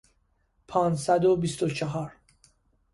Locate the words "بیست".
1.35-1.63